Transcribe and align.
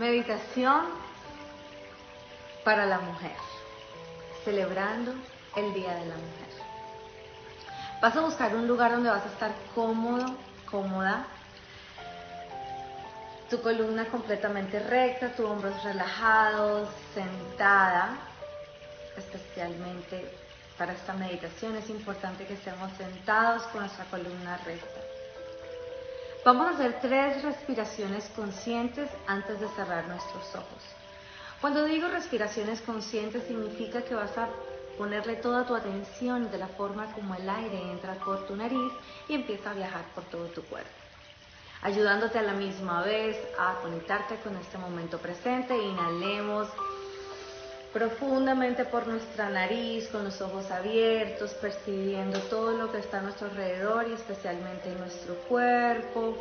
Meditación 0.00 0.86
para 2.64 2.86
la 2.86 3.00
mujer, 3.00 3.36
celebrando 4.46 5.12
el 5.56 5.74
Día 5.74 5.92
de 5.94 6.06
la 6.06 6.14
Mujer. 6.14 6.48
Vas 8.00 8.16
a 8.16 8.22
buscar 8.22 8.56
un 8.56 8.66
lugar 8.66 8.92
donde 8.92 9.10
vas 9.10 9.26
a 9.26 9.28
estar 9.28 9.52
cómodo, 9.74 10.34
cómoda, 10.70 11.26
tu 13.50 13.60
columna 13.60 14.06
completamente 14.06 14.80
recta, 14.80 15.34
tus 15.34 15.44
hombros 15.44 15.84
relajados, 15.84 16.88
sentada, 17.12 18.16
especialmente 19.18 20.34
para 20.78 20.94
esta 20.94 21.12
meditación 21.12 21.76
es 21.76 21.90
importante 21.90 22.46
que 22.46 22.54
estemos 22.54 22.90
sentados 22.96 23.64
con 23.64 23.82
nuestra 23.82 24.06
columna 24.06 24.56
recta. 24.64 24.99
Vamos 26.42 26.68
a 26.68 26.70
hacer 26.70 27.00
tres 27.02 27.42
respiraciones 27.42 28.24
conscientes 28.34 29.10
antes 29.26 29.60
de 29.60 29.68
cerrar 29.68 30.08
nuestros 30.08 30.42
ojos. 30.54 30.82
Cuando 31.60 31.84
digo 31.84 32.08
respiraciones 32.08 32.80
conscientes 32.80 33.44
significa 33.46 34.02
que 34.02 34.14
vas 34.14 34.36
a 34.38 34.48
ponerle 34.96 35.36
toda 35.36 35.66
tu 35.66 35.74
atención 35.74 36.50
de 36.50 36.56
la 36.56 36.68
forma 36.68 37.12
como 37.12 37.34
el 37.34 37.48
aire 37.48 37.92
entra 37.92 38.14
por 38.14 38.46
tu 38.46 38.56
nariz 38.56 38.90
y 39.28 39.34
empieza 39.34 39.70
a 39.70 39.74
viajar 39.74 40.04
por 40.14 40.24
todo 40.24 40.46
tu 40.46 40.62
cuerpo, 40.62 40.88
ayudándote 41.82 42.38
a 42.38 42.42
la 42.42 42.54
misma 42.54 43.02
vez 43.02 43.36
a 43.58 43.74
conectarte 43.82 44.36
con 44.36 44.56
este 44.56 44.78
momento 44.78 45.18
presente. 45.18 45.76
Inhalemos 45.76 46.68
profundamente 47.92 48.84
por 48.84 49.06
nuestra 49.06 49.50
nariz, 49.50 50.08
con 50.08 50.24
los 50.24 50.40
ojos 50.40 50.70
abiertos, 50.70 51.52
percibiendo 51.54 52.38
todo 52.42 52.76
lo 52.76 52.92
que 52.92 52.98
está 52.98 53.18
a 53.18 53.22
nuestro 53.22 53.48
alrededor 53.48 54.08
y 54.08 54.12
especialmente 54.12 54.90
en 54.90 54.98
nuestro 54.98 55.34
cuerpo. 55.48 56.36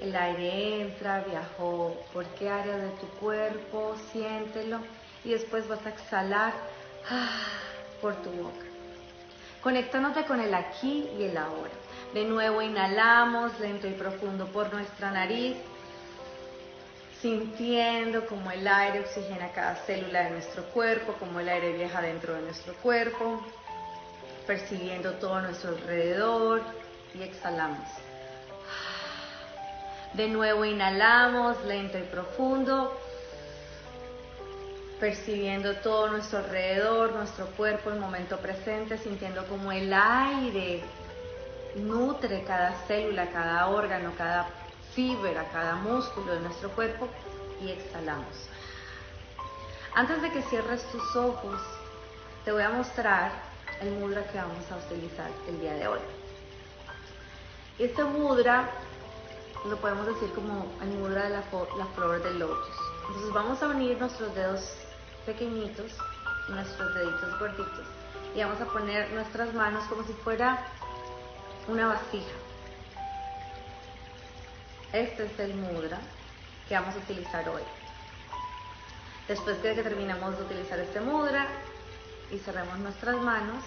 El 0.00 0.16
aire 0.16 0.82
entra, 0.82 1.24
viajó 1.28 1.96
por 2.12 2.24
qué 2.36 2.48
área 2.48 2.76
de 2.76 2.90
tu 2.92 3.06
cuerpo, 3.20 3.94
siéntelo 4.12 4.80
y 5.24 5.30
después 5.30 5.68
vas 5.68 5.84
a 5.86 5.90
exhalar 5.90 6.52
ah, 7.10 7.42
por 8.00 8.14
tu 8.16 8.30
boca. 8.30 8.66
Conectándote 9.62 10.24
con 10.24 10.40
el 10.40 10.54
aquí 10.54 11.08
y 11.18 11.24
el 11.24 11.36
ahora. 11.36 11.72
De 12.12 12.24
nuevo 12.24 12.60
inhalamos 12.62 13.58
lento 13.60 13.88
y 13.88 13.92
profundo 13.92 14.46
por 14.46 14.72
nuestra 14.72 15.10
nariz 15.10 15.56
sintiendo 17.24 18.26
como 18.26 18.50
el 18.50 18.68
aire 18.68 19.00
oxigena 19.00 19.50
cada 19.54 19.76
célula 19.76 20.24
de 20.24 20.30
nuestro 20.32 20.62
cuerpo, 20.64 21.14
como 21.14 21.40
el 21.40 21.48
aire 21.48 21.72
viaja 21.72 22.02
dentro 22.02 22.34
de 22.34 22.42
nuestro 22.42 22.74
cuerpo, 22.74 23.42
percibiendo 24.46 25.12
todo 25.12 25.40
nuestro 25.40 25.70
alrededor 25.70 26.60
y 27.14 27.22
exhalamos. 27.22 27.88
De 30.12 30.28
nuevo 30.28 30.66
inhalamos 30.66 31.64
lento 31.64 31.96
y 31.96 32.02
profundo, 32.02 32.94
percibiendo 35.00 35.76
todo 35.76 36.10
nuestro 36.10 36.40
alrededor, 36.40 37.12
nuestro 37.12 37.46
cuerpo, 37.56 37.88
el 37.88 38.00
momento 38.00 38.36
presente, 38.36 38.98
sintiendo 38.98 39.46
como 39.46 39.72
el 39.72 39.90
aire 39.94 40.82
nutre 41.76 42.44
cada 42.44 42.74
célula, 42.86 43.30
cada 43.30 43.68
órgano, 43.68 44.12
cada 44.18 44.46
fibra, 44.94 45.48
cada 45.52 45.76
músculo 45.76 46.34
de 46.34 46.40
nuestro 46.40 46.70
cuerpo 46.70 47.08
y 47.60 47.70
exhalamos. 47.70 48.48
Antes 49.94 50.22
de 50.22 50.30
que 50.30 50.42
cierres 50.42 50.82
tus 50.90 51.16
ojos, 51.16 51.60
te 52.44 52.52
voy 52.52 52.62
a 52.62 52.70
mostrar 52.70 53.32
el 53.80 53.90
mudra 53.92 54.26
que 54.28 54.38
vamos 54.38 54.70
a 54.70 54.76
utilizar 54.76 55.30
el 55.48 55.60
día 55.60 55.74
de 55.74 55.88
hoy. 55.88 56.00
Este 57.78 58.04
mudra 58.04 58.70
lo 59.68 59.76
podemos 59.78 60.06
decir 60.06 60.30
como 60.34 60.66
el 60.82 60.88
mudra 60.90 61.24
de 61.24 61.30
la, 61.30 61.42
flor 61.94 62.22
del 62.22 62.38
lotus. 62.38 62.76
Entonces 63.08 63.32
vamos 63.32 63.62
a 63.62 63.68
unir 63.68 63.98
nuestros 63.98 64.34
dedos 64.34 64.74
pequeñitos 65.26 65.92
nuestros 66.48 66.94
deditos 66.94 67.38
gorditos 67.38 67.86
y 68.34 68.40
vamos 68.40 68.60
a 68.60 68.66
poner 68.66 69.10
nuestras 69.12 69.54
manos 69.54 69.84
como 69.84 70.04
si 70.04 70.12
fuera 70.12 70.66
una 71.68 71.88
vasija 71.88 72.43
este 74.94 75.24
es 75.24 75.38
el 75.40 75.54
mudra 75.54 75.98
que 76.68 76.74
vamos 76.74 76.94
a 76.94 76.98
utilizar 76.98 77.48
hoy. 77.48 77.62
Después 79.26 79.60
de 79.62 79.74
que 79.74 79.82
terminemos 79.82 80.38
de 80.38 80.44
utilizar 80.44 80.78
este 80.78 81.00
mudra 81.00 81.48
y 82.30 82.38
cerremos 82.38 82.78
nuestras 82.78 83.16
manos, 83.16 83.64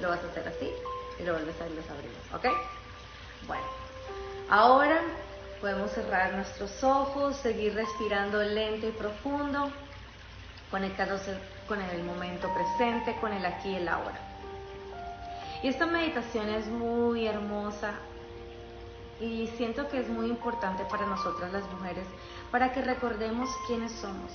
lo 0.00 0.10
vas 0.10 0.22
a 0.22 0.26
hacer 0.26 0.46
así 0.46 0.70
y 1.18 1.22
lo 1.22 1.32
vuelves 1.32 1.58
a 1.60 1.66
ir 1.66 1.82
abrimos, 1.90 2.34
¿ok? 2.34 2.46
Bueno, 3.46 3.64
ahora 4.50 5.00
podemos 5.60 5.90
cerrar 5.92 6.34
nuestros 6.34 6.84
ojos, 6.84 7.36
seguir 7.36 7.74
respirando 7.74 8.42
lento 8.42 8.88
y 8.88 8.92
profundo, 8.92 9.72
conectándose 10.70 11.34
con 11.66 11.80
el 11.80 12.02
momento 12.02 12.52
presente, 12.52 13.16
con 13.20 13.32
el 13.32 13.46
aquí 13.46 13.70
y 13.70 13.76
el 13.76 13.88
ahora. 13.88 14.20
Y 15.62 15.68
esta 15.68 15.86
meditación 15.86 16.50
es 16.50 16.66
muy 16.66 17.26
hermosa, 17.26 17.94
y 19.22 19.46
siento 19.56 19.88
que 19.88 20.00
es 20.00 20.08
muy 20.08 20.26
importante 20.26 20.84
para 20.86 21.06
nosotras 21.06 21.52
las 21.52 21.64
mujeres, 21.70 22.06
para 22.50 22.72
que 22.72 22.82
recordemos 22.82 23.48
quiénes 23.68 23.92
somos, 23.92 24.32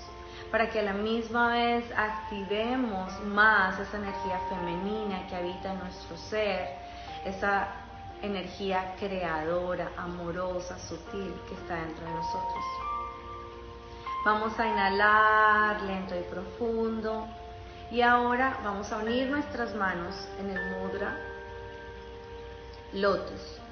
para 0.50 0.70
que 0.70 0.80
a 0.80 0.84
la 0.84 0.94
misma 0.94 1.50
vez 1.54 1.84
activemos 1.96 3.12
más 3.26 3.78
esa 3.80 3.98
energía 3.98 4.40
femenina 4.50 5.28
que 5.28 5.36
habita 5.36 5.74
en 5.74 5.80
nuestro 5.80 6.16
ser, 6.16 6.70
esa 7.26 7.68
energía 8.22 8.96
creadora, 8.98 9.92
amorosa, 9.98 10.80
sutil 10.80 11.34
que 11.50 11.56
está 11.56 11.76
dentro 11.76 12.06
de 12.06 12.12
nosotros. 12.12 12.64
Vamos 14.24 14.58
a 14.58 14.68
inhalar 14.68 15.82
lento 15.82 16.16
y 16.18 16.24
profundo 16.24 17.28
y 17.92 18.02
ahora 18.02 18.58
vamos 18.64 18.92
a 18.92 18.98
unir 18.98 19.30
nuestras 19.30 19.76
manos 19.76 20.16
en 20.40 20.50
el 20.50 20.80
mudra 20.80 21.18
lotus 22.94 23.67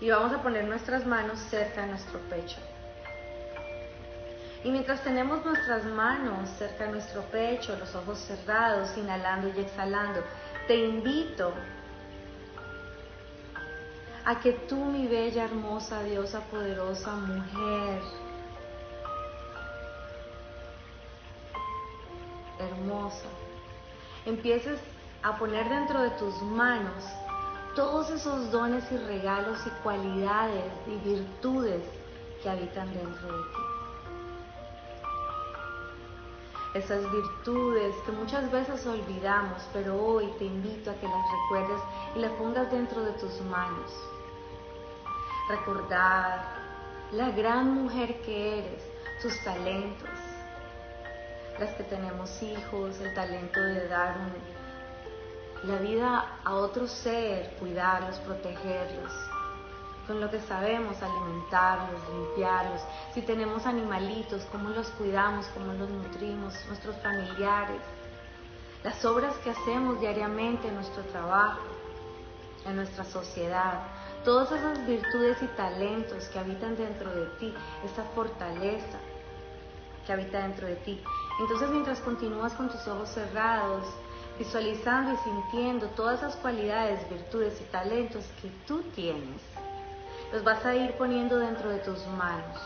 y 0.00 0.10
vamos 0.10 0.32
a 0.32 0.42
poner 0.42 0.64
nuestras 0.64 1.06
manos 1.06 1.38
cerca 1.50 1.82
de 1.82 1.88
nuestro 1.88 2.18
pecho. 2.28 2.56
Y 4.64 4.70
mientras 4.70 5.00
tenemos 5.02 5.44
nuestras 5.44 5.84
manos 5.84 6.50
cerca 6.58 6.84
de 6.84 6.92
nuestro 6.92 7.22
pecho, 7.22 7.76
los 7.78 7.94
ojos 7.94 8.18
cerrados, 8.18 8.96
inhalando 8.96 9.48
y 9.48 9.60
exhalando, 9.60 10.20
te 10.66 10.74
invito 10.74 11.52
a 14.24 14.40
que 14.40 14.52
tú, 14.52 14.76
mi 14.76 15.06
bella, 15.06 15.44
hermosa, 15.44 16.02
diosa, 16.02 16.40
poderosa 16.50 17.12
mujer, 17.12 18.02
hermosa, 22.58 23.28
empieces 24.24 24.80
a 25.22 25.36
poner 25.38 25.68
dentro 25.68 26.02
de 26.02 26.10
tus 26.10 26.42
manos 26.42 27.04
todos 27.76 28.08
esos 28.10 28.50
dones 28.50 28.90
y 28.90 28.96
regalos 28.96 29.58
y 29.66 29.70
cualidades 29.82 30.72
y 30.86 30.96
virtudes 31.08 31.82
que 32.42 32.48
habitan 32.48 32.92
dentro 32.94 33.26
de 33.26 33.42
ti. 33.42 33.76
Esas 36.74 37.10
virtudes 37.12 37.94
que 38.04 38.12
muchas 38.12 38.50
veces 38.50 38.86
olvidamos, 38.86 39.62
pero 39.72 40.02
hoy 40.02 40.26
te 40.38 40.46
invito 40.46 40.90
a 40.90 40.94
que 40.94 41.06
las 41.06 41.24
recuerdes 41.42 41.82
y 42.14 42.18
las 42.20 42.32
pongas 42.32 42.70
dentro 42.70 43.02
de 43.02 43.12
tus 43.12 43.40
manos. 43.42 43.92
Recordar 45.48 46.56
la 47.12 47.30
gran 47.30 47.74
mujer 47.74 48.20
que 48.22 48.58
eres, 48.58 48.82
tus 49.22 49.38
talentos, 49.44 50.08
las 51.58 51.70
que 51.74 51.84
tenemos 51.84 52.42
hijos, 52.42 52.98
el 53.00 53.14
talento 53.14 53.60
de 53.60 53.88
dar 53.88 54.16
un 54.18 54.55
la 55.64 55.76
vida 55.78 56.38
a 56.44 56.54
otro 56.54 56.86
ser, 56.86 57.56
cuidarlos, 57.58 58.16
protegerlos, 58.18 59.12
con 60.06 60.20
lo 60.20 60.30
que 60.30 60.40
sabemos, 60.42 60.96
alimentarlos, 61.02 62.00
limpiarlos. 62.12 62.80
Si 63.14 63.22
tenemos 63.22 63.66
animalitos, 63.66 64.46
cómo 64.52 64.70
los 64.70 64.88
cuidamos, 64.90 65.46
cómo 65.54 65.72
los 65.72 65.88
nutrimos, 65.88 66.54
nuestros 66.68 66.96
familiares, 67.02 67.80
las 68.84 69.04
obras 69.04 69.34
que 69.38 69.50
hacemos 69.50 70.00
diariamente 70.00 70.68
en 70.68 70.76
nuestro 70.76 71.02
trabajo, 71.04 71.62
en 72.64 72.76
nuestra 72.76 73.04
sociedad, 73.04 73.80
todas 74.24 74.52
esas 74.52 74.86
virtudes 74.86 75.42
y 75.42 75.46
talentos 75.56 76.24
que 76.26 76.38
habitan 76.38 76.76
dentro 76.76 77.12
de 77.12 77.26
ti, 77.38 77.54
esa 77.84 78.04
fortaleza 78.14 78.98
que 80.06 80.12
habita 80.12 80.42
dentro 80.42 80.68
de 80.68 80.76
ti. 80.76 81.02
Entonces 81.40 81.68
mientras 81.70 82.00
continúas 82.00 82.52
con 82.54 82.68
tus 82.68 82.86
ojos 82.86 83.08
cerrados, 83.08 83.84
visualizando 84.38 85.12
y 85.12 85.16
sintiendo 85.18 85.86
todas 85.88 86.20
esas 86.20 86.36
cualidades, 86.36 87.08
virtudes 87.08 87.60
y 87.60 87.64
talentos 87.64 88.24
que 88.42 88.48
tú 88.66 88.82
tienes, 88.94 89.40
los 90.32 90.44
vas 90.44 90.64
a 90.64 90.74
ir 90.74 90.92
poniendo 90.92 91.38
dentro 91.38 91.70
de 91.70 91.78
tus 91.78 92.04
manos, 92.08 92.60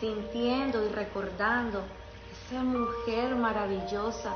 sintiendo 0.00 0.84
y 0.84 0.88
recordando 0.90 1.82
esa 2.32 2.62
mujer 2.62 3.34
maravillosa 3.34 4.34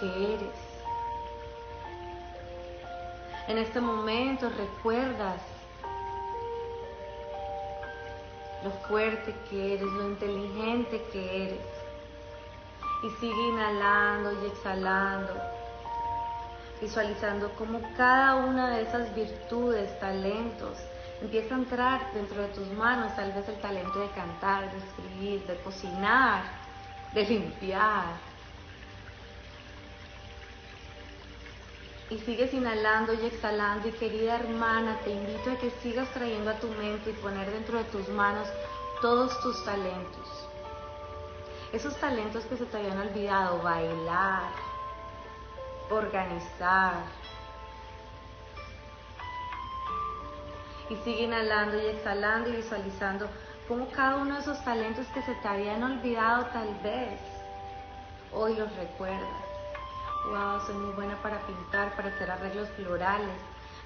que 0.00 0.06
eres. 0.34 0.74
En 3.46 3.58
este 3.58 3.80
momento 3.80 4.48
recuerdas 4.48 5.40
lo 8.64 8.70
fuerte 8.88 9.34
que 9.50 9.74
eres, 9.74 9.86
lo 9.86 10.08
inteligente 10.08 11.02
que 11.12 11.44
eres. 11.44 11.83
Y 13.04 13.10
sigue 13.20 13.48
inhalando 13.48 14.32
y 14.32 14.46
exhalando, 14.46 15.34
visualizando 16.80 17.50
cómo 17.58 17.82
cada 17.98 18.36
una 18.36 18.70
de 18.70 18.82
esas 18.84 19.14
virtudes, 19.14 20.00
talentos, 20.00 20.78
empieza 21.20 21.54
a 21.54 21.58
entrar 21.58 22.14
dentro 22.14 22.40
de 22.40 22.48
tus 22.48 22.66
manos, 22.72 23.14
tal 23.14 23.30
vez 23.32 23.46
el 23.46 23.60
talento 23.60 23.98
de 23.98 24.08
cantar, 24.12 24.72
de 24.72 24.78
escribir, 24.78 25.46
de 25.46 25.56
cocinar, 25.56 26.44
de 27.12 27.24
limpiar. 27.24 28.06
Y 32.08 32.18
sigues 32.20 32.54
inhalando 32.54 33.12
y 33.12 33.26
exhalando 33.26 33.86
y 33.88 33.92
querida 33.92 34.36
hermana, 34.36 34.98
te 35.04 35.10
invito 35.10 35.50
a 35.50 35.58
que 35.58 35.70
sigas 35.82 36.08
trayendo 36.14 36.52
a 36.52 36.58
tu 36.58 36.68
mente 36.68 37.10
y 37.10 37.14
poner 37.14 37.50
dentro 37.50 37.76
de 37.76 37.84
tus 37.84 38.08
manos 38.08 38.48
todos 39.02 39.38
tus 39.42 39.62
talentos. 39.62 40.53
Esos 41.74 41.96
talentos 41.96 42.44
que 42.44 42.56
se 42.56 42.66
te 42.66 42.76
habían 42.76 42.98
olvidado, 42.98 43.60
bailar, 43.60 44.52
organizar, 45.90 47.02
y 50.88 50.94
sigue 50.98 51.24
inhalando 51.24 51.76
y 51.76 51.86
exhalando 51.86 52.50
y 52.50 52.56
visualizando 52.58 53.28
cómo 53.66 53.90
cada 53.90 54.18
uno 54.18 54.36
de 54.36 54.40
esos 54.42 54.64
talentos 54.64 55.04
que 55.08 55.22
se 55.22 55.34
te 55.34 55.48
habían 55.48 55.82
olvidado 55.82 56.46
tal 56.52 56.72
vez, 56.84 57.18
hoy 58.32 58.54
los 58.54 58.72
recuerdas. 58.76 59.44
Wow, 60.28 60.60
soy 60.64 60.76
muy 60.76 60.94
buena 60.94 61.20
para 61.22 61.40
pintar, 61.40 61.96
para 61.96 62.10
hacer 62.10 62.30
arreglos 62.30 62.68
florales, 62.76 63.40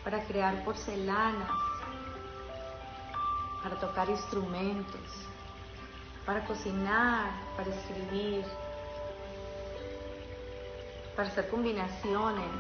para 0.04 0.22
crear 0.24 0.62
porcelanas, 0.62 1.48
para 3.62 3.76
tocar 3.80 4.10
instrumentos, 4.10 5.26
para 6.28 6.44
cocinar, 6.44 7.30
para 7.56 7.70
escribir, 7.70 8.44
para 11.16 11.26
hacer 11.26 11.48
combinaciones 11.48 12.50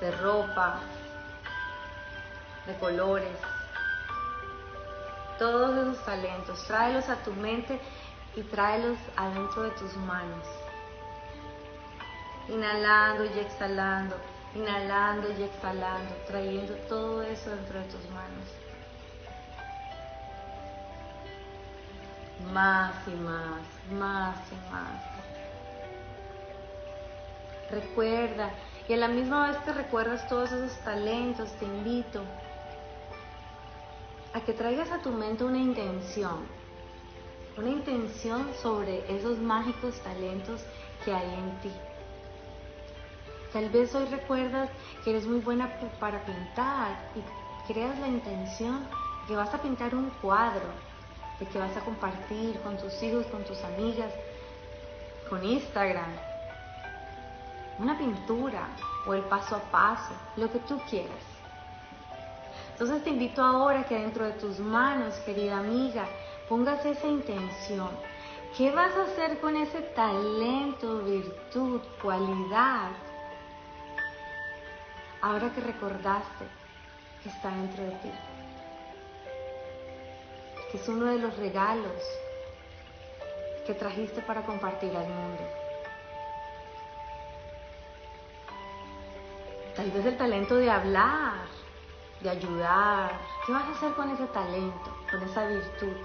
de 0.00 0.10
ropa, 0.12 0.80
de 2.66 2.74
colores, 2.78 3.36
todos 5.38 5.76
esos 5.76 6.02
talentos, 6.06 6.66
tráelos 6.66 7.06
a 7.10 7.16
tu 7.16 7.34
mente 7.34 7.78
y 8.36 8.42
tráelos 8.44 8.96
adentro 9.16 9.64
de 9.64 9.70
tus 9.72 9.94
manos. 9.98 10.48
Inhalando 12.48 13.26
y 13.26 13.38
exhalando, 13.38 14.16
inhalando 14.54 15.30
y 15.30 15.42
exhalando, 15.42 16.14
trayendo 16.26 16.72
todo 16.88 17.22
eso 17.22 17.50
dentro 17.50 17.80
de 17.80 17.84
tus 17.84 18.10
manos. 18.12 18.71
Más 22.50 22.94
y 23.06 23.10
más, 23.10 23.60
más 23.92 24.36
y 24.50 24.72
más. 24.72 25.12
Recuerda, 27.70 28.50
y 28.88 28.92
a 28.92 28.96
la 28.96 29.08
misma 29.08 29.48
vez 29.48 29.56
que 29.58 29.72
recuerdas 29.72 30.28
todos 30.28 30.52
esos 30.52 30.76
talentos, 30.80 31.50
te 31.58 31.64
invito 31.64 32.22
a 34.34 34.40
que 34.40 34.52
traigas 34.52 34.90
a 34.90 34.98
tu 34.98 35.10
mente 35.10 35.44
una 35.44 35.58
intención, 35.58 36.46
una 37.56 37.70
intención 37.70 38.50
sobre 38.60 39.04
esos 39.14 39.38
mágicos 39.38 40.00
talentos 40.00 40.64
que 41.04 41.12
hay 41.12 41.34
en 41.34 41.60
ti. 41.60 41.72
Tal 43.52 43.68
vez 43.68 43.94
hoy 43.94 44.06
recuerdas 44.06 44.70
que 45.04 45.10
eres 45.10 45.26
muy 45.26 45.40
buena 45.40 45.70
para 46.00 46.24
pintar 46.24 46.96
y 47.14 47.72
creas 47.72 47.98
la 47.98 48.08
intención 48.08 48.86
que 49.28 49.36
vas 49.36 49.52
a 49.54 49.60
pintar 49.60 49.94
un 49.94 50.08
cuadro, 50.22 50.68
de 51.42 51.48
que 51.48 51.58
vas 51.58 51.76
a 51.76 51.80
compartir 51.80 52.60
con 52.60 52.76
tus 52.76 53.02
hijos, 53.02 53.26
con 53.26 53.42
tus 53.42 53.60
amigas, 53.64 54.12
con 55.28 55.44
Instagram, 55.44 56.12
una 57.80 57.98
pintura 57.98 58.68
o 59.08 59.14
el 59.14 59.22
paso 59.22 59.56
a 59.56 59.58
paso, 59.58 60.12
lo 60.36 60.48
que 60.52 60.60
tú 60.60 60.80
quieras. 60.88 61.24
Entonces 62.70 63.02
te 63.02 63.10
invito 63.10 63.42
ahora 63.42 63.82
que 63.84 63.98
dentro 63.98 64.24
de 64.24 64.32
tus 64.34 64.60
manos, 64.60 65.16
querida 65.26 65.58
amiga, 65.58 66.06
pongas 66.48 66.84
esa 66.86 67.08
intención. 67.08 67.90
¿Qué 68.56 68.70
vas 68.70 68.94
a 68.94 69.02
hacer 69.02 69.40
con 69.40 69.56
ese 69.56 69.80
talento, 69.96 70.98
virtud, 71.00 71.80
cualidad? 72.00 72.90
Ahora 75.20 75.52
que 75.52 75.60
recordaste 75.60 76.44
que 77.22 77.30
está 77.30 77.48
dentro 77.50 77.82
de 77.82 77.90
ti. 77.90 78.31
Que 80.72 80.78
es 80.78 80.88
uno 80.88 81.04
de 81.04 81.18
los 81.18 81.36
regalos 81.36 82.02
que 83.66 83.74
trajiste 83.74 84.22
para 84.22 84.42
compartir 84.42 84.96
al 84.96 85.06
mundo. 85.06 85.42
Tal 89.76 89.90
vez 89.90 90.06
el 90.06 90.16
talento 90.16 90.56
de 90.56 90.70
hablar, 90.70 91.44
de 92.22 92.30
ayudar. 92.30 93.12
¿Qué 93.44 93.52
vas 93.52 93.64
a 93.64 93.72
hacer 93.72 93.92
con 93.92 94.10
ese 94.10 94.24
talento, 94.28 94.96
con 95.10 95.22
esa 95.22 95.46
virtud? 95.46 95.96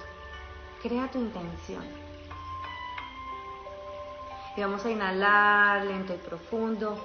Crea 0.81 1.09
tu 1.11 1.19
intención. 1.19 1.85
Y 4.57 4.61
vamos 4.61 4.85
a 4.85 4.89
inhalar 4.89 5.85
lento 5.85 6.13
y 6.13 6.17
profundo, 6.17 6.97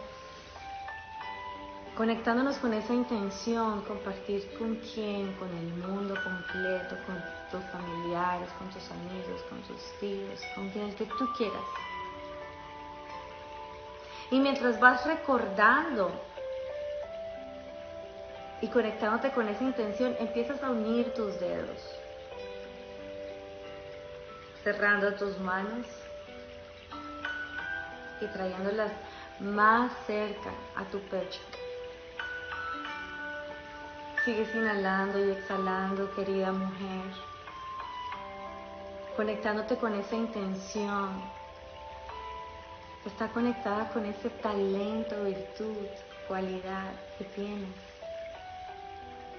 conectándonos 1.96 2.56
con 2.56 2.72
esa 2.72 2.94
intención, 2.94 3.82
compartir 3.82 4.50
con 4.58 4.76
quién, 4.76 5.32
con 5.34 5.48
el 5.50 5.66
mundo 5.74 6.14
completo, 6.22 6.96
con 7.06 7.22
tus 7.50 7.70
familiares, 7.70 8.48
con 8.58 8.68
tus 8.70 8.90
amigos, 8.90 9.42
con 9.48 9.60
tus 9.62 10.00
tíos, 10.00 10.40
con 10.54 10.70
quien 10.70 10.94
que 10.94 11.04
tú 11.04 11.28
quieras. 11.36 11.62
Y 14.30 14.40
mientras 14.40 14.80
vas 14.80 15.04
recordando 15.06 16.10
y 18.62 18.68
conectándote 18.68 19.30
con 19.32 19.46
esa 19.48 19.62
intención, 19.62 20.16
empiezas 20.18 20.62
a 20.62 20.70
unir 20.70 21.12
tus 21.12 21.38
dedos, 21.38 21.78
cerrando 24.64 25.12
tus 25.14 25.38
manos 25.40 25.86
y 28.22 28.26
trayéndolas 28.28 28.92
más 29.40 29.92
cerca 30.06 30.52
a 30.76 30.84
tu 30.84 30.98
pecho. 31.00 31.40
Sigues 34.24 34.54
inhalando 34.54 35.19
y 35.19 35.32
exhalando, 35.32 36.14
querida 36.14 36.52
mujer, 36.52 37.12
conectándote 39.17 39.76
con 39.76 39.94
esa 39.94 40.14
intención. 40.14 41.20
Está 43.05 43.26
conectada 43.32 43.88
con 43.93 44.06
ese 44.06 44.31
talento, 44.31 45.24
virtud, 45.24 45.88
cualidad 46.29 46.93
que 47.19 47.24
tienes. 47.24 47.74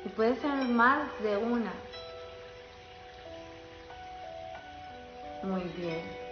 Y 0.04 0.10
puede 0.10 0.36
ser 0.36 0.54
más 0.68 1.08
de 1.22 1.38
una. 1.38 1.72
Muy 5.44 5.64
bien. 5.78 6.23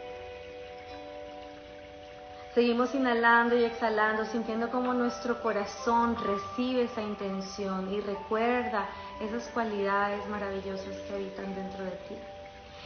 Seguimos 2.53 2.93
inhalando 2.93 3.55
y 3.55 3.63
exhalando, 3.63 4.25
sintiendo 4.25 4.69
como 4.69 4.93
nuestro 4.93 5.41
corazón 5.41 6.17
recibe 6.17 6.83
esa 6.83 7.01
intención 7.01 7.93
y 7.93 8.01
recuerda 8.01 8.89
esas 9.21 9.47
cualidades 9.49 10.27
maravillosas 10.27 10.97
que 11.07 11.13
habitan 11.13 11.55
dentro 11.55 11.85
de 11.85 11.91
ti. 11.91 12.15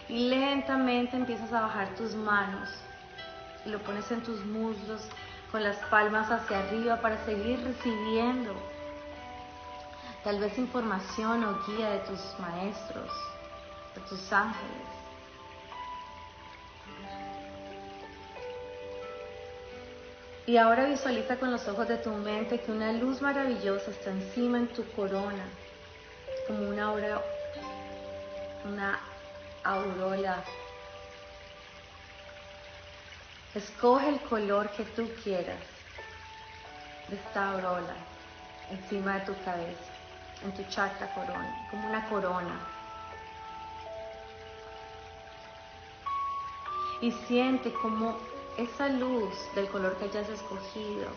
Y 0.07 0.29
lentamente 0.29 1.17
empiezas 1.17 1.51
a 1.51 1.62
bajar 1.62 1.95
tus 1.95 2.13
manos 2.13 2.69
y 3.65 3.69
lo 3.69 3.79
pones 3.79 4.12
en 4.12 4.22
tus 4.22 4.45
muslos 4.45 5.01
con 5.51 5.63
las 5.63 5.77
palmas 5.88 6.29
hacia 6.29 6.60
arriba 6.60 7.01
para 7.01 7.17
seguir 7.25 7.60
recibiendo 7.63 8.53
tal 10.24 10.39
vez 10.39 10.55
información 10.60 11.43
o 11.43 11.60
guía 11.65 11.89
de 11.89 12.00
tus 12.00 12.19
maestros, 12.39 13.10
de 13.95 14.01
tus 14.01 14.31
ángeles. 14.31 15.04
Y 20.47 20.57
ahora 20.57 20.85
visualiza 20.85 21.37
con 21.37 21.51
los 21.51 21.67
ojos 21.67 21.87
de 21.87 21.97
tu 21.97 22.11
mente 22.11 22.59
que 22.59 22.71
una 22.71 22.91
luz 22.93 23.21
maravillosa 23.21 23.89
está 23.89 24.11
encima 24.11 24.59
en 24.59 24.67
tu 24.67 24.83
corona, 24.91 25.43
como 26.47 26.69
una 26.69 26.85
aura, 26.85 27.21
una 28.63 28.99
aurola. 29.63 30.43
Escoge 33.55 34.09
el 34.09 34.19
color 34.21 34.69
que 34.71 34.83
tú 34.83 35.09
quieras 35.23 35.57
de 37.07 37.15
esta 37.15 37.51
aurola 37.51 37.95
encima 38.69 39.15
de 39.15 39.25
tu 39.25 39.33
cabeza 39.43 39.95
en 40.43 40.51
tu 40.53 40.63
chakra 40.69 41.13
corona, 41.15 41.67
como 41.71 41.87
una 41.87 42.07
corona. 42.09 42.59
Y 47.01 47.11
siente 47.11 47.73
como 47.73 48.17
esa 48.57 48.88
luz 48.89 49.33
del 49.55 49.67
color 49.69 49.97
que 49.97 50.05
hayas 50.05 50.29
escogido 50.29 51.09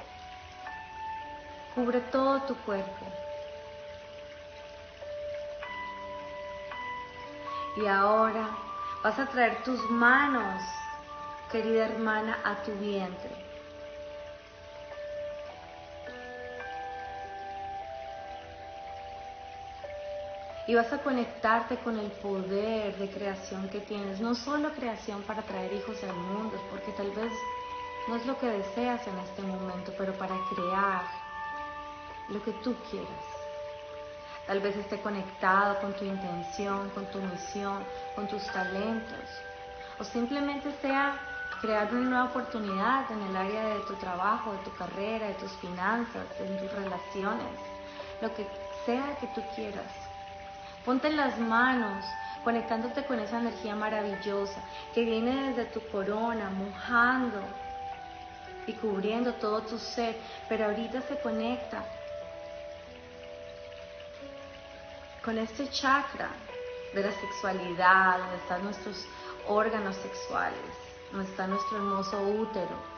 cubre 1.79 2.01
todo 2.11 2.43
tu 2.43 2.57
cuerpo. 2.57 3.07
Y 7.77 7.87
ahora 7.87 8.49
vas 9.05 9.17
a 9.19 9.27
traer 9.27 9.63
tus 9.63 9.79
manos, 9.89 10.61
querida 11.53 11.87
hermana, 11.87 12.39
a 12.45 12.57
tu 12.65 12.73
vientre. 12.73 13.48
Y 20.69 20.75
vas 20.75 20.93
a 20.93 20.99
conectarte 20.99 21.79
con 21.79 21.99
el 21.99 22.11
poder 22.13 22.95
de 22.99 23.09
creación 23.09 23.71
que 23.71 23.81
tienes. 23.81 24.21
No 24.21 24.35
solo 24.35 24.71
creación 24.75 25.23
para 25.23 25.41
traer 25.41 25.73
hijos 25.73 25.97
al 26.05 26.15
mundo, 26.15 26.61
porque 26.71 26.93
tal 26.93 27.11
vez 27.13 27.33
no 28.07 28.17
es 28.17 28.27
lo 28.27 28.39
que 28.39 28.49
deseas 28.49 29.05
en 29.07 29.19
este 29.19 29.41
momento, 29.41 29.95
pero 29.97 30.13
para 30.13 30.37
crear 30.55 31.05
lo 32.29 32.43
que 32.43 32.53
tú 32.63 32.77
quieras. 32.91 33.25
Tal 34.47 34.61
vez 34.61 34.77
esté 34.77 35.01
conectado 35.01 35.81
con 35.81 35.95
tu 35.95 36.05
intención, 36.05 36.91
con 36.91 37.07
tu 37.07 37.19
misión, 37.19 37.83
con 38.15 38.29
tus 38.29 38.47
talentos. 38.49 39.25
O 39.99 40.05
simplemente 40.05 40.71
sea 40.83 41.19
crear 41.63 41.91
una 41.95 42.11
nueva 42.11 42.25
oportunidad 42.27 43.11
en 43.11 43.23
el 43.23 43.37
área 43.37 43.69
de 43.69 43.81
tu 43.87 43.95
trabajo, 43.95 44.53
de 44.53 44.59
tu 44.59 44.77
carrera, 44.77 45.29
de 45.29 45.35
tus 45.35 45.53
finanzas, 45.63 46.29
de 46.39 46.45
tus 46.59 46.73
relaciones. 46.73 47.57
Lo 48.21 48.35
que 48.35 48.47
sea 48.85 49.17
que 49.19 49.29
tú 49.29 49.43
quieras. 49.57 50.08
Ponte 50.85 51.11
las 51.11 51.39
manos, 51.39 52.05
conectándote 52.45 53.05
con 53.05 53.19
esa 53.21 53.39
energía 53.39 53.75
maravillosa 53.75 54.61
que 54.95 55.05
viene 55.05 55.51
desde 55.51 55.67
tu 55.67 55.81
corona, 55.91 56.51
mojando 56.51 57.43
y 58.67 58.73
cubriendo 58.75 59.35
todo 59.35 59.63
tu 59.63 59.79
ser, 59.79 60.17
pero 60.49 60.67
ahorita 60.67 61.03
se 61.03 61.19
conecta 61.21 61.85
con 65.25 65.37
este 65.39 65.69
chakra 65.71 66.31
de 66.95 67.03
la 67.03 67.13
sexualidad, 67.13 68.19
donde 68.19 68.37
están 68.37 68.65
nuestros 68.65 69.07
órganos 69.47 69.97
sexuales, 69.97 70.59
donde 71.13 71.31
está 71.31 71.47
nuestro 71.47 71.79
hermoso 71.79 72.21
útero 72.23 72.98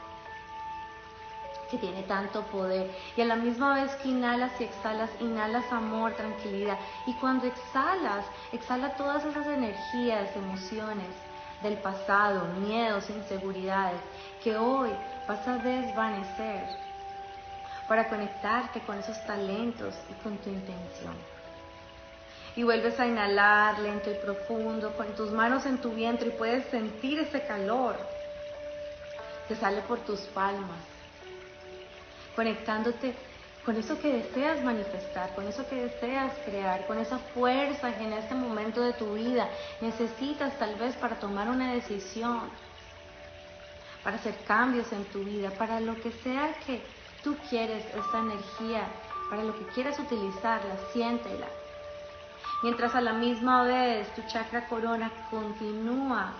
que 1.71 1.77
tiene 1.77 2.03
tanto 2.03 2.43
poder. 2.47 2.91
Y 3.15 3.21
a 3.21 3.25
la 3.25 3.37
misma 3.37 3.81
vez 3.81 3.95
que 3.95 4.09
inhalas 4.09 4.51
y 4.59 4.65
exhalas, 4.65 5.09
inhalas 5.21 5.71
amor, 5.71 6.13
tranquilidad. 6.13 6.77
Y 7.07 7.13
cuando 7.13 7.47
exhalas, 7.47 8.25
exhala 8.51 8.95
todas 8.95 9.23
esas 9.23 9.47
energías, 9.47 10.35
emociones 10.35 11.07
del 11.63 11.77
pasado, 11.77 12.45
miedos, 12.59 13.09
inseguridades, 13.09 14.01
que 14.43 14.57
hoy 14.57 14.89
vas 15.27 15.47
a 15.47 15.57
desvanecer 15.57 16.65
para 17.87 18.09
conectarte 18.09 18.81
con 18.81 18.99
esos 18.99 19.23
talentos 19.25 19.95
y 20.09 20.23
con 20.23 20.37
tu 20.37 20.49
intención. 20.49 21.15
Y 22.55 22.63
vuelves 22.63 22.99
a 22.99 23.07
inhalar 23.07 23.79
lento 23.79 24.11
y 24.11 24.15
profundo, 24.15 24.91
con 24.97 25.07
tus 25.15 25.31
manos 25.31 25.65
en 25.65 25.77
tu 25.77 25.91
vientre 25.91 26.29
y 26.29 26.31
puedes 26.31 26.65
sentir 26.65 27.19
ese 27.19 27.41
calor 27.43 27.95
que 29.47 29.55
sale 29.55 29.81
por 29.83 29.99
tus 29.99 30.19
palmas 30.33 30.91
conectándote 32.35 33.15
con 33.65 33.75
eso 33.75 33.99
que 33.99 34.11
deseas 34.11 34.63
manifestar, 34.63 35.35
con 35.35 35.47
eso 35.47 35.67
que 35.67 35.75
deseas 35.75 36.33
crear, 36.45 36.87
con 36.87 36.97
esa 36.97 37.19
fuerza 37.19 37.95
que 37.95 38.03
en 38.03 38.13
este 38.13 38.33
momento 38.33 38.81
de 38.81 38.93
tu 38.93 39.13
vida 39.13 39.47
necesitas 39.81 40.57
tal 40.57 40.75
vez 40.75 40.95
para 40.95 41.19
tomar 41.19 41.47
una 41.47 41.73
decisión, 41.73 42.41
para 44.03 44.15
hacer 44.15 44.35
cambios 44.47 44.91
en 44.91 45.05
tu 45.05 45.19
vida, 45.19 45.51
para 45.51 45.79
lo 45.79 45.95
que 46.01 46.11
sea 46.11 46.53
que 46.65 46.81
tú 47.23 47.35
quieres, 47.49 47.85
esa 47.85 48.19
energía, 48.19 48.83
para 49.29 49.43
lo 49.43 49.53
que 49.57 49.65
quieras 49.73 49.99
utilizarla, 49.99 50.75
siéntela. 50.91 51.47
Mientras 52.63 52.95
a 52.95 53.01
la 53.01 53.13
misma 53.13 53.63
vez 53.63 54.13
tu 54.15 54.23
chakra 54.23 54.67
corona 54.67 55.11
continúa 55.29 56.33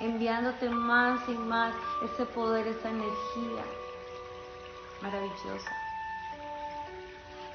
enviándote 0.00 0.68
más 0.68 1.28
y 1.28 1.32
más 1.32 1.74
ese 2.04 2.24
poder, 2.26 2.66
esa 2.68 2.90
energía 2.90 3.64
maravillosa. 5.04 5.72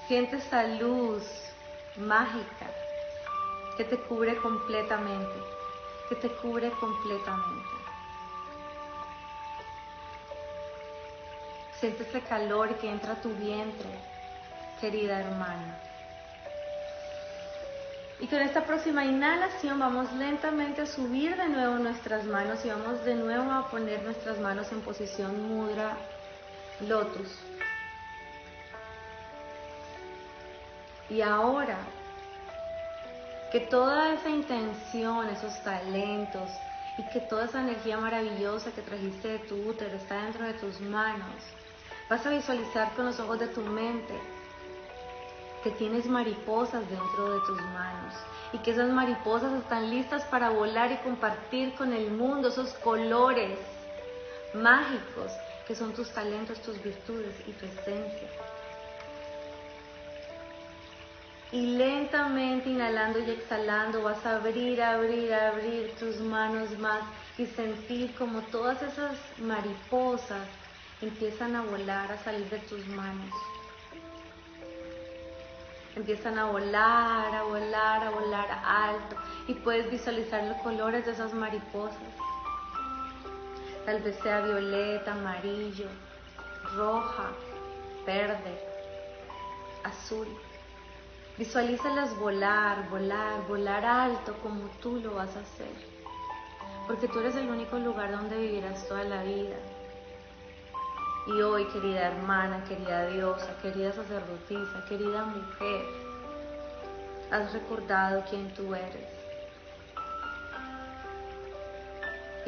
Siente 0.08 0.38
esa 0.38 0.64
luz 0.64 1.24
mágica 1.98 2.68
que 3.76 3.84
te 3.84 3.98
cubre 3.98 4.36
completamente, 4.38 5.40
que 6.08 6.16
te 6.16 6.30
cubre 6.30 6.70
completamente. 6.72 7.76
Siente 11.80 12.04
ese 12.04 12.22
calor 12.22 12.76
que 12.76 12.90
entra 12.90 13.14
a 13.14 13.22
tu 13.22 13.30
vientre, 13.30 13.90
querida 14.82 15.22
hermana. 15.22 15.80
Y 18.20 18.28
con 18.28 18.42
esta 18.42 18.66
próxima 18.66 19.06
inhalación 19.06 19.80
vamos 19.80 20.12
lentamente 20.14 20.82
a 20.82 20.86
subir 20.86 21.38
de 21.38 21.48
nuevo 21.48 21.76
nuestras 21.76 22.26
manos 22.26 22.66
y 22.66 22.70
vamos 22.70 23.06
de 23.06 23.16
nuevo 23.16 23.50
a 23.50 23.70
poner 23.72 24.04
nuestras 24.04 24.38
manos 24.40 24.70
en 24.74 24.82
posición 24.82 25.48
mudra 25.48 25.96
lotus. 26.82 27.28
Y 31.10 31.22
ahora 31.22 31.78
que 33.52 33.62
toda 33.62 34.14
esa 34.14 34.30
intención, 34.30 35.28
esos 35.30 35.62
talentos 35.64 36.50
y 36.98 37.04
que 37.12 37.20
toda 37.22 37.46
esa 37.46 37.62
energía 37.62 37.98
maravillosa 37.98 38.72
que 38.72 38.82
trajiste 38.82 39.28
de 39.28 39.40
tu 39.40 39.56
útero 39.68 39.96
está 39.96 40.24
dentro 40.24 40.46
de 40.46 40.54
tus 40.54 40.80
manos, 40.82 41.34
vas 42.10 42.26
a 42.26 42.30
visualizar 42.30 42.94
con 42.94 43.06
los 43.06 43.20
ojos 43.20 43.40
de 43.40 43.48
tu 43.48 43.62
mente 43.62 44.14
que 45.64 45.72
tienes 45.72 46.06
mariposas 46.06 46.88
dentro 46.90 47.32
de 47.32 47.40
tus 47.40 47.62
manos 47.62 48.14
y 48.54 48.60
que 48.60 48.72
esas 48.72 48.90
mariposas 48.90 49.52
están 49.54 49.90
listas 49.90 50.24
para 50.26 50.50
volar 50.50 50.92
y 50.92 50.98
compartir 50.98 51.74
con 51.76 51.92
el 51.94 52.12
mundo 52.12 52.50
esos 52.50 52.74
colores 52.76 53.58
mágicos 54.54 55.32
que 55.70 55.76
son 55.76 55.94
tus 55.94 56.10
talentos, 56.10 56.60
tus 56.64 56.82
virtudes 56.82 57.36
y 57.46 57.52
tu 57.52 57.64
esencia. 57.68 58.28
Y 61.52 61.78
lentamente 61.78 62.72
inhalando 62.72 63.20
y 63.20 63.30
exhalando 63.30 64.02
vas 64.02 64.26
a 64.26 64.38
abrir, 64.38 64.82
abrir, 64.82 65.32
abrir 65.32 65.94
tus 66.00 66.20
manos 66.22 66.76
más 66.80 67.04
y 67.38 67.46
sentir 67.46 68.16
como 68.16 68.42
todas 68.42 68.82
esas 68.82 69.16
mariposas 69.38 70.48
empiezan 71.04 71.56
a 71.56 71.62
volar, 71.62 72.12
a 72.14 72.18
salir 72.24 72.50
de 72.50 72.58
tus 72.62 72.88
manos. 72.88 73.32
Empiezan 75.96 76.40
a 76.40 76.46
volar, 76.46 77.36
a 77.36 77.44
volar, 77.44 78.08
a 78.08 78.10
volar 78.10 78.48
alto 78.66 79.16
y 79.48 79.54
puedes 79.54 79.92
visualizar 79.92 80.44
los 80.46 80.58
colores 80.64 81.06
de 81.06 81.12
esas 81.12 81.32
mariposas 81.32 82.00
tal 83.90 84.04
vez 84.04 84.16
sea 84.22 84.42
violeta, 84.42 85.14
amarillo, 85.14 85.88
roja, 86.76 87.32
verde, 88.06 88.54
azul. 89.84 90.28
Visualízalas 91.40 92.16
volar, 92.20 92.88
volar, 92.92 93.48
volar 93.48 93.84
alto 93.84 94.36
como 94.44 94.66
tú 94.80 95.00
lo 95.00 95.16
vas 95.16 95.36
a 95.36 95.40
hacer. 95.40 95.74
Porque 96.86 97.08
tú 97.08 97.20
eres 97.20 97.36
el 97.36 97.50
único 97.50 97.80
lugar 97.80 98.12
donde 98.12 98.38
vivirás 98.38 98.88
toda 98.88 99.04
la 99.06 99.24
vida. 99.24 99.56
Y 101.26 101.42
hoy, 101.42 101.66
querida 101.74 102.10
hermana, 102.10 102.64
querida 102.66 103.08
diosa, 103.08 103.58
querida 103.64 103.92
sacerdotisa, 103.92 104.86
querida 104.88 105.26
mujer, 105.26 105.86
has 107.32 107.54
recordado 107.54 108.24
quién 108.30 108.54
tú 108.54 108.76
eres 108.76 109.19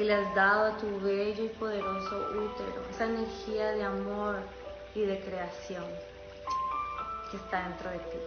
y 0.02 0.04
le 0.04 0.16
has 0.16 0.34
dado 0.34 0.66
a 0.66 0.78
tu 0.78 1.00
bello 1.00 1.46
y 1.46 1.50
poderoso 1.50 2.28
útero 2.30 2.82
esa 2.90 3.06
energía 3.06 3.72
de 3.74 3.84
amor 3.84 4.38
y 4.96 5.02
de 5.02 5.20
creación 5.20 5.86
que 7.30 7.38
está 7.38 7.68
dentro 7.68 7.92
de 7.92 8.00
ti. 8.00 8.18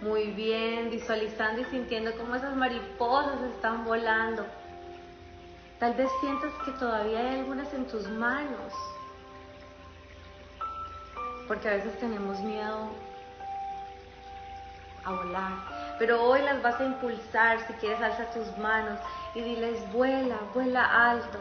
Muy 0.00 0.30
bien, 0.30 0.90
visualizando 0.90 1.60
y 1.60 1.64
sintiendo 1.64 2.12
cómo 2.16 2.36
esas 2.36 2.54
mariposas 2.54 3.42
están 3.52 3.84
volando. 3.84 4.46
Tal 5.80 5.94
vez 5.94 6.08
sientas 6.20 6.52
que 6.64 6.70
todavía 6.72 7.18
hay 7.18 7.40
algunas 7.40 7.74
en 7.74 7.88
tus 7.88 8.08
manos, 8.08 8.72
porque 11.48 11.68
a 11.68 11.72
veces 11.72 11.98
tenemos 11.98 12.38
miedo 12.40 12.90
a 15.08 15.96
pero 15.98 16.22
hoy 16.22 16.42
las 16.42 16.62
vas 16.62 16.80
a 16.80 16.84
impulsar, 16.84 17.66
si 17.66 17.72
quieres 17.74 18.00
alza 18.00 18.30
tus 18.30 18.56
manos 18.58 18.98
y 19.34 19.40
diles, 19.40 19.80
vuela, 19.92 20.38
vuela 20.54 21.10
alto, 21.10 21.38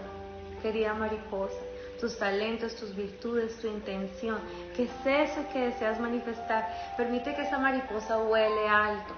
querida 0.61 0.93
mariposa, 0.93 1.59
tus 1.99 2.17
talentos, 2.17 2.75
tus 2.75 2.95
virtudes, 2.95 3.59
tu 3.59 3.67
intención, 3.67 4.39
que 4.75 4.83
es 4.83 5.05
eso 5.05 5.45
que 5.53 5.67
deseas 5.67 5.99
manifestar. 5.99 6.67
Permite 6.97 7.35
que 7.35 7.43
esa 7.43 7.57
mariposa 7.57 8.17
vuele 8.17 8.67
alto 8.67 9.13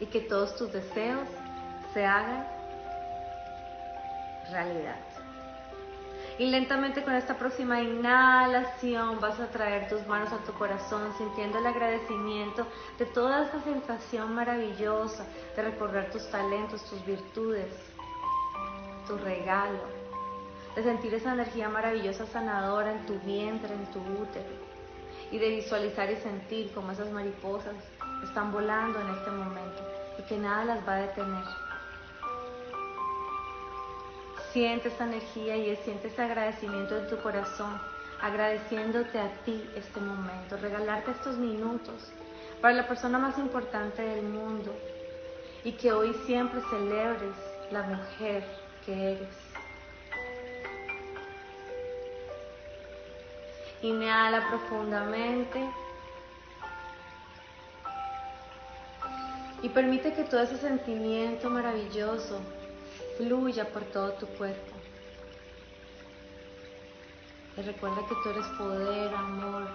y 0.00 0.06
que 0.06 0.20
todos 0.20 0.56
tus 0.56 0.72
deseos 0.72 1.28
se 1.94 2.04
hagan 2.04 2.46
realidad. 4.50 5.07
Y 6.38 6.46
lentamente 6.46 7.02
con 7.02 7.14
esta 7.14 7.36
próxima 7.36 7.80
inhalación 7.80 9.18
vas 9.20 9.40
a 9.40 9.48
traer 9.48 9.88
tus 9.88 10.06
manos 10.06 10.32
a 10.32 10.38
tu 10.44 10.52
corazón 10.52 11.12
sintiendo 11.18 11.58
el 11.58 11.66
agradecimiento 11.66 12.64
de 12.96 13.06
toda 13.06 13.44
esta 13.44 13.60
sensación 13.62 14.34
maravillosa 14.34 15.26
de 15.56 15.62
recorrer 15.62 16.12
tus 16.12 16.30
talentos, 16.30 16.84
tus 16.88 17.04
virtudes, 17.04 17.72
tu 19.08 19.18
regalo, 19.18 19.82
de 20.76 20.84
sentir 20.84 21.12
esa 21.14 21.32
energía 21.32 21.68
maravillosa 21.68 22.24
sanadora 22.26 22.92
en 22.92 23.04
tu 23.04 23.18
vientre, 23.18 23.74
en 23.74 23.86
tu 23.86 23.98
útero 23.98 24.68
y 25.32 25.38
de 25.38 25.48
visualizar 25.48 26.08
y 26.08 26.16
sentir 26.16 26.72
como 26.72 26.92
esas 26.92 27.10
mariposas 27.10 27.74
están 28.22 28.52
volando 28.52 29.00
en 29.00 29.08
este 29.08 29.30
momento 29.32 29.82
y 30.18 30.22
que 30.22 30.36
nada 30.36 30.64
las 30.64 30.86
va 30.86 30.94
a 30.94 31.00
detener. 31.00 31.67
Siente 34.52 34.88
esa 34.88 35.04
energía 35.04 35.56
y 35.56 35.76
siente 35.76 36.08
ese 36.08 36.22
agradecimiento 36.22 36.96
en 36.96 37.08
tu 37.08 37.18
corazón, 37.18 37.80
agradeciéndote 38.22 39.18
a 39.18 39.30
ti 39.44 39.68
este 39.76 40.00
momento, 40.00 40.56
regalarte 40.56 41.10
estos 41.10 41.36
minutos 41.36 42.10
para 42.60 42.74
la 42.74 42.88
persona 42.88 43.18
más 43.18 43.38
importante 43.38 44.02
del 44.02 44.24
mundo 44.24 44.74
y 45.64 45.72
que 45.72 45.92
hoy 45.92 46.14
siempre 46.26 46.60
celebres 46.70 47.34
la 47.70 47.82
mujer 47.82 48.44
que 48.86 49.12
eres. 49.12 49.28
Inhala 53.82 54.48
profundamente. 54.48 55.60
Y 59.62 59.68
permite 59.68 60.12
que 60.14 60.24
todo 60.24 60.40
ese 60.40 60.56
sentimiento 60.56 61.50
maravilloso 61.50 62.40
fluya 63.18 63.64
por 63.72 63.82
todo 63.86 64.12
tu 64.12 64.26
cuerpo. 64.38 64.72
Y 67.56 67.62
recuerda 67.62 67.96
que 68.08 68.14
tú 68.22 68.30
eres 68.30 68.46
poder, 68.56 69.12
amor. 69.12 69.68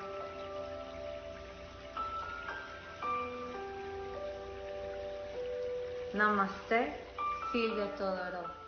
Namaste, 6.13 6.95
Silvia 7.51 7.93
Todorov. 7.95 8.62